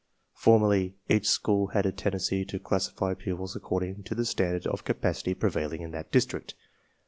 [0.33, 5.35] Formerly, each school had a tendency to classify pupils according to the standard of capacity
[5.35, 6.55] prevailing in that district.